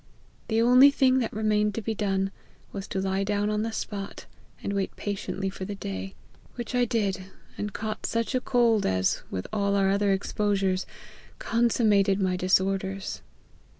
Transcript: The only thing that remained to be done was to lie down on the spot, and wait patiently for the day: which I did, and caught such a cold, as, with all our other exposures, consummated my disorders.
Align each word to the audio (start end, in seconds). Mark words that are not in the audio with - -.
The 0.47 0.63
only 0.63 0.89
thing 0.89 1.19
that 1.19 1.31
remained 1.31 1.75
to 1.75 1.81
be 1.83 1.93
done 1.93 2.31
was 2.71 2.87
to 2.87 2.99
lie 2.99 3.23
down 3.23 3.51
on 3.51 3.61
the 3.61 3.71
spot, 3.71 4.25
and 4.63 4.73
wait 4.73 4.95
patiently 4.95 5.47
for 5.47 5.63
the 5.63 5.75
day: 5.75 6.15
which 6.55 6.73
I 6.73 6.85
did, 6.85 7.25
and 7.55 7.71
caught 7.71 8.07
such 8.07 8.33
a 8.33 8.41
cold, 8.41 8.83
as, 8.87 9.21
with 9.29 9.45
all 9.53 9.75
our 9.75 9.91
other 9.91 10.11
exposures, 10.11 10.87
consummated 11.37 12.19
my 12.19 12.35
disorders. 12.35 13.21